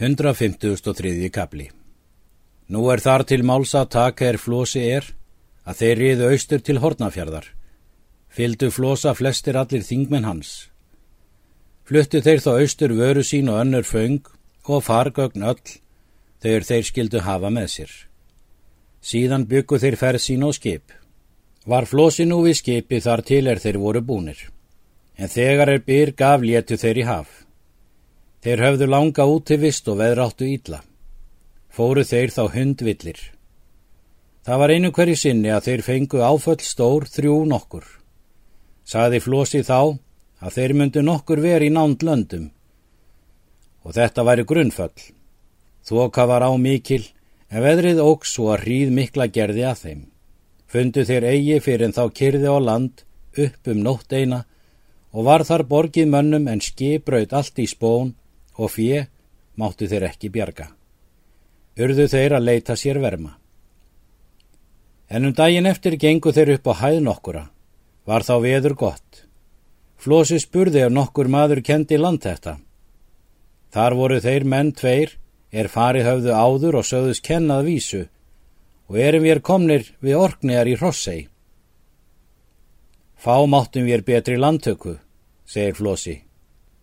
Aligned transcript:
153. 0.00 1.28
kapli 1.28 1.66
Nú 2.72 2.86
er 2.88 3.00
þar 3.04 3.26
til 3.28 3.42
máls 3.44 3.74
að 3.76 3.90
taka 3.92 4.24
er 4.24 4.38
flosi 4.40 4.80
er 4.88 5.04
að 5.68 5.82
þeir 5.82 5.98
riðu 6.00 6.30
austur 6.32 6.62
til 6.64 6.78
hornafjörðar. 6.80 7.44
Fyldu 8.32 8.70
flosa 8.72 9.12
flestir 9.12 9.58
allir 9.60 9.84
þingmenn 9.84 10.24
hans. 10.24 10.70
Fluttu 11.84 12.22
þeir 12.24 12.40
þá 12.40 12.50
austur 12.54 12.96
vöru 12.96 13.20
sín 13.20 13.52
og 13.52 13.60
önnur 13.60 13.84
föng 13.84 14.24
og 14.64 14.80
fargögn 14.88 15.44
öll 15.44 15.76
þegar 16.40 16.66
þeir 16.70 16.88
skildu 16.88 17.20
hafa 17.28 17.52
með 17.52 17.68
sér. 17.76 17.92
Síðan 19.04 19.44
byggu 19.44 19.76
þeir 19.78 20.00
ferð 20.00 20.24
sín 20.24 20.48
og 20.48 20.56
skip. 20.56 20.88
Var 21.68 21.84
flosi 21.84 22.24
nú 22.24 22.40
við 22.48 22.62
skipi 22.64 23.04
þar 23.04 23.26
til 23.28 23.44
er 23.46 23.60
þeir 23.60 23.78
voru 23.78 24.00
búnir. 24.00 24.40
En 25.20 25.28
þegar 25.28 25.76
er 25.76 25.84
byr 25.84 26.16
gaf 26.16 26.40
létu 26.40 26.80
þeir 26.80 27.04
í 27.04 27.08
haf. 27.12 27.42
Þeir 28.42 28.58
höfðu 28.58 28.86
langa 28.90 29.24
útivist 29.30 29.86
og 29.86 30.00
veðráttu 30.00 30.48
ítla. 30.50 30.80
Fóru 31.70 32.02
þeir 32.02 32.32
þá 32.34 32.42
hundvillir. 32.50 33.20
Það 34.42 34.58
var 34.58 34.72
einu 34.74 34.88
hverju 34.90 35.18
sinni 35.20 35.50
að 35.54 35.68
þeir 35.68 35.82
fengu 35.86 36.22
áföll 36.26 36.58
stór 36.66 37.04
þrjú 37.06 37.36
nokkur. 37.46 37.84
Saði 38.82 39.20
Flósi 39.22 39.60
þá 39.62 39.94
að 40.42 40.56
þeir 40.56 40.74
myndu 40.74 41.04
nokkur 41.06 41.38
veri 41.44 41.68
í 41.70 41.74
nánd 41.74 42.02
löndum. 42.02 42.48
Og 43.86 43.94
þetta 43.94 44.24
væri 44.26 44.44
grunnföll. 44.50 45.04
Þoka 45.86 46.26
var 46.26 46.42
á 46.42 46.50
mikil 46.58 47.04
en 47.46 47.62
veðrið 47.62 48.02
óks 48.02 48.34
svo 48.34 48.48
að 48.50 48.64
hríð 48.64 48.90
mikla 48.96 49.28
gerði 49.30 49.68
að 49.70 49.84
þeim. 49.84 50.00
Fundu 50.66 51.04
þeir 51.06 51.28
eigi 51.30 51.60
fyrir 51.62 51.86
en 51.86 51.94
þá 51.94 52.04
kyrði 52.10 52.50
á 52.50 52.58
land 52.58 53.04
upp 53.38 53.70
um 53.70 53.86
nótt 53.86 54.10
eina 54.10 54.42
og 55.14 55.30
var 55.30 55.46
þar 55.46 55.62
borgið 55.70 56.10
mönnum 56.10 56.50
en 56.50 56.64
skipraut 56.64 57.30
allt 57.38 57.62
í 57.62 57.68
spón 57.70 58.16
og 58.56 58.70
fjö 58.72 59.04
máttu 59.56 59.88
þeir 59.88 60.08
ekki 60.08 60.30
bjarga. 60.32 60.68
Urðu 61.80 62.08
þeir 62.12 62.36
að 62.36 62.46
leita 62.48 62.76
sér 62.76 63.00
verma. 63.00 63.36
En 65.08 65.28
um 65.28 65.34
daginn 65.36 65.68
eftir 65.68 65.96
gengu 66.00 66.32
þeir 66.32 66.56
upp 66.56 66.68
á 66.72 66.74
hæð 66.82 67.00
nokkura. 67.04 67.44
Var 68.08 68.24
þá 68.26 68.34
veður 68.42 68.74
gott. 68.74 69.24
Flósi 69.96 70.40
spurði 70.42 70.82
ef 70.82 70.92
nokkur 70.92 71.28
maður 71.30 71.62
kendi 71.62 71.98
land 72.00 72.24
þetta. 72.24 72.56
Þar 73.72 73.94
voru 73.96 74.18
þeir 74.20 74.44
menn 74.44 74.72
tveir, 74.76 75.14
er 75.52 75.68
farið 75.68 76.08
höfðu 76.08 76.32
áður 76.32 76.80
og 76.80 76.88
sögðus 76.88 77.20
kennað 77.20 77.68
vísu 77.68 78.02
og 78.88 78.98
erum 78.98 79.24
við 79.24 79.40
komnir 79.44 79.86
við 80.04 80.18
orknegar 80.18 80.68
í 80.68 80.74
Hrossei. 80.80 81.28
Fá 83.16 83.38
máttum 83.46 83.86
við 83.86 84.02
betri 84.04 84.36
landtöku, 84.36 84.98
segir 85.46 85.76
Flósi. 85.78 86.18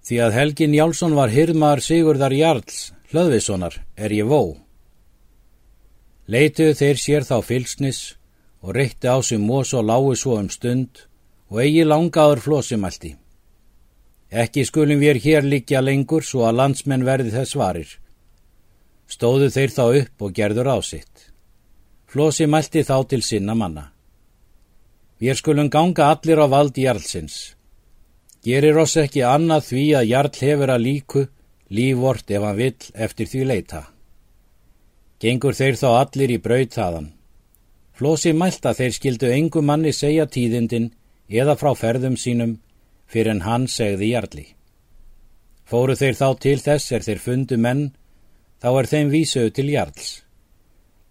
Því 0.09 0.17
að 0.25 0.33
Helgin 0.33 0.71
Jálsson 0.73 1.13
var 1.13 1.29
hirmaður 1.29 1.83
Sigurðar 1.85 2.33
Jarls, 2.33 2.77
hlöðvissonar, 3.11 3.75
er 3.93 4.09
ég 4.09 4.25
vó. 4.25 4.57
Leituðu 6.25 6.73
þeir 6.79 6.97
sér 6.97 7.27
þá 7.27 7.35
fylsnis 7.45 7.99
og 8.65 8.73
reytti 8.73 9.05
á 9.05 9.21
sig 9.21 9.37
mós 9.37 9.69
og 9.77 9.85
lágu 9.85 10.15
svo 10.17 10.39
um 10.41 10.47
stund 10.49 11.03
og 11.53 11.61
eigi 11.61 11.85
langaður 11.85 12.41
flósimælti. 12.41 13.11
Ekki 14.33 14.65
skulum 14.65 14.97
við 14.97 15.21
hér 15.27 15.45
líkja 15.45 15.83
lengur 15.85 16.25
svo 16.25 16.47
að 16.49 16.57
landsmenn 16.63 17.05
verði 17.05 17.35
þess 17.37 17.59
varir. 17.61 17.93
Stóðu 19.05 19.51
þeir 19.53 19.77
þá 19.77 19.85
upp 20.01 20.25
og 20.25 20.33
gerður 20.33 20.71
á 20.73 20.77
sitt. 20.81 21.29
Flósi 22.09 22.49
mælti 22.49 22.81
þá 22.81 22.97
til 23.13 23.21
sinna 23.21 23.53
manna. 23.53 23.91
Við 25.21 25.37
skulum 25.37 25.69
ganga 25.69 26.09
allir 26.09 26.41
á 26.41 26.49
vald 26.49 26.81
Jarlsins. 26.81 27.58
Gerir 28.45 28.77
oss 28.79 28.95
ekki 28.97 29.23
annað 29.27 29.65
því 29.69 29.85
að 29.99 30.09
Jarl 30.13 30.35
hefur 30.39 30.71
að 30.71 30.83
líku 30.85 31.23
lífvort 31.69 32.31
ef 32.31 32.43
hann 32.43 32.57
vill 32.57 32.91
eftir 32.93 33.27
því 33.27 33.41
leita. 33.45 33.81
Gengur 35.19 35.57
þeir 35.57 35.75
þá 35.75 35.89
allir 35.91 36.31
í 36.31 36.39
braut 36.39 36.75
þaðan. 36.77 37.09
Flósi 37.99 38.31
mælta 38.31 38.71
þeir 38.73 38.93
skildu 38.95 39.31
engu 39.35 39.61
manni 39.61 39.91
segja 39.91 40.25
tíðindin 40.25 40.93
eða 41.27 41.57
frá 41.59 41.73
ferðum 41.75 42.15
sínum 42.15 42.55
fyrir 43.11 43.33
en 43.35 43.43
hann 43.43 43.67
segði 43.67 44.13
Jarli. 44.13 44.45
Fóru 45.67 45.97
þeir 45.99 46.15
þá 46.15 46.27
til 46.39 46.57
þess 46.63 46.93
er 46.95 47.03
þeir 47.05 47.19
fundu 47.19 47.57
menn, 47.59 47.83
þá 48.63 48.69
er 48.79 48.87
þeim 48.93 49.11
vísuðu 49.11 49.51
til 49.53 49.67
Jarls. 49.73 50.07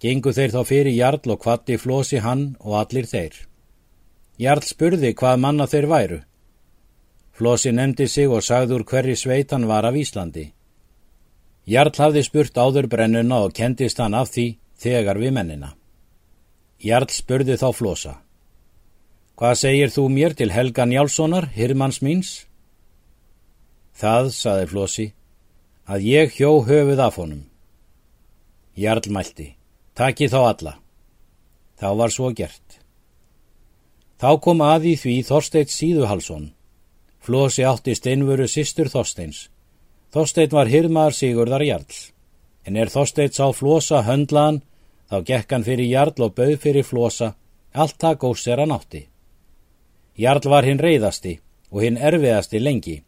Gengu 0.00 0.32
þeir 0.32 0.54
þá 0.54 0.62
fyrir 0.64 0.94
Jarl 0.96 1.34
og 1.34 1.42
kvatti 1.42 1.76
Flósi 1.76 2.22
hann 2.24 2.56
og 2.64 2.78
allir 2.80 3.06
þeir. 3.06 3.36
Jarl 4.38 4.64
spurði 4.64 5.12
hvað 5.12 5.40
manna 5.44 5.66
þeir 5.66 5.86
væru. 5.92 6.18
Flósi 7.38 7.70
nefndi 7.70 8.08
sig 8.10 8.26
og 8.26 8.42
sagði 8.42 8.74
úr 8.74 8.82
hverri 8.82 9.14
sveit 9.14 9.52
hann 9.54 9.68
var 9.70 9.86
af 9.86 9.94
Íslandi. 9.94 10.48
Jarl 11.70 11.92
hafði 11.94 12.24
spurt 12.26 12.58
áður 12.58 12.88
brennuna 12.90 13.44
og 13.46 13.54
kendist 13.54 14.00
hann 14.02 14.16
af 14.18 14.32
því 14.32 14.46
þegar 14.82 15.20
við 15.22 15.36
mennina. 15.36 15.68
Jarl 16.82 17.06
spurði 17.14 17.54
þá 17.60 17.68
Flósa. 17.78 18.16
Hvað 19.38 19.54
segir 19.62 19.94
þú 19.94 20.08
mér 20.16 20.34
til 20.34 20.50
Helgan 20.50 20.90
Jálssonar, 20.90 21.46
hirmanns 21.54 22.00
míns? 22.02 22.32
Það, 23.94 24.32
saði 24.34 24.66
Flósi, 24.74 25.06
að 25.86 26.10
ég 26.10 26.34
hjó 26.34 26.58
höfuð 26.66 27.06
af 27.06 27.22
honum. 27.22 27.46
Jarl 28.74 29.14
mælti, 29.14 29.52
taki 29.94 30.26
þá 30.26 30.40
alla. 30.42 30.76
Þá 31.78 31.88
var 32.02 32.10
svo 32.10 32.34
gert. 32.34 32.80
Þá 34.18 34.30
kom 34.42 34.62
að 34.66 34.90
í 34.90 34.98
því 34.98 35.18
Þorsteit 35.30 35.70
Síðuhalsson 35.70 36.48
Flósi 37.28 37.60
átti 37.68 37.92
steinvöru 37.92 38.46
sýstur 38.48 38.88
Þorsteins. 38.88 39.50
Þorstein 40.16 40.54
var 40.56 40.70
hirmaðar 40.72 41.12
Sigurðar 41.12 41.60
Jarl. 41.66 41.98
En 42.64 42.78
er 42.80 42.88
Þorstein 42.88 43.34
sá 43.36 43.50
Flósa 43.52 44.00
höndlaðan, 44.06 44.62
þá 45.12 45.16
gekk 45.28 45.52
hann 45.52 45.66
fyrir 45.66 45.90
Jarl 45.90 46.24
og 46.24 46.32
bauð 46.40 46.56
fyrir 46.64 46.88
Flósa, 46.88 47.34
allt 47.76 48.00
það 48.00 48.18
góðs 48.24 48.46
er 48.48 48.64
hann 48.64 48.72
átti. 48.72 49.02
Jarl 50.16 50.48
var 50.48 50.64
hinn 50.64 50.80
reyðasti 50.80 51.36
og 51.68 51.84
hinn 51.84 52.00
erfiðasti 52.00 52.64
lengi, 52.64 52.98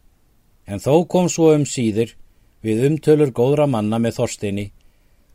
en 0.69 0.85
þó 0.85 1.01
kom 1.09 1.33
svo 1.33 1.55
um 1.57 1.65
síður 1.65 2.13
við 2.61 2.85
umtölur 2.91 3.33
góðra 3.33 3.65
manna 3.73 3.97
með 3.97 4.19
Þorsteini, 4.21 4.71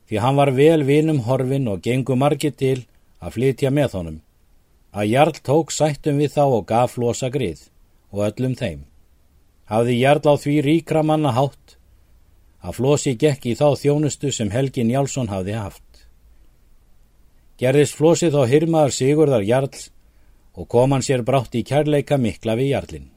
því 0.06 0.22
hann 0.22 0.38
var 0.38 0.54
vel 0.54 0.84
vinum 0.86 1.26
horfin 1.26 1.72
og 1.74 1.82
gengu 1.82 2.14
margi 2.14 2.54
til 2.54 2.84
að 3.18 3.40
flytja 3.40 3.74
með 3.74 3.98
honum. 3.98 4.26
Að 4.94 5.10
Jarl 5.18 5.40
tók 5.42 5.74
sættum 5.74 6.22
við 6.22 6.38
þá 6.38 6.44
og 6.46 6.68
gaf 6.70 7.00
Flósa 7.00 7.34
grið 7.34 7.72
og 8.16 8.24
öllum 8.30 8.56
þeim. 8.56 8.86
Hafði 9.68 9.98
Jarl 10.00 10.24
á 10.32 10.34
því 10.40 10.56
ríkra 10.64 11.04
manna 11.04 11.34
hátt 11.36 11.76
að 12.66 12.78
Flósi 12.80 13.14
gekk 13.20 13.46
í 13.52 13.56
þá 13.60 13.76
þjónustu 13.78 14.32
sem 14.34 14.50
Helgin 14.54 14.90
Jálsson 14.94 15.30
hafði 15.30 15.58
haft. 15.60 15.84
Gerðist 17.62 17.98
Flósi 18.00 18.32
þá 18.34 18.42
hirmaðar 18.50 18.96
Sigurðar 18.96 19.46
Jarls 19.46 19.90
og 20.56 20.70
kom 20.72 20.96
hann 20.96 21.06
sér 21.06 21.26
brátt 21.28 21.56
í 21.56 21.66
kærleika 21.68 22.18
mikla 22.18 22.56
við 22.58 22.72
Jarlinn. 22.72 23.10